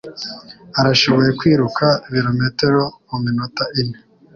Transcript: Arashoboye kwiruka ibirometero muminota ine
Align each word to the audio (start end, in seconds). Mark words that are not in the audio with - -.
Arashoboye 0.79 1.29
kwiruka 1.39 1.85
ibirometero 2.07 2.81
muminota 3.09 3.63
ine 3.81 3.97